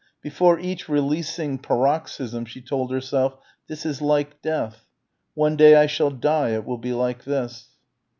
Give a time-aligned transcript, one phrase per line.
[0.23, 4.83] Before each releasing paroxysm she told herself "this is like death;
[5.35, 7.67] one day I shall die, it will be like this."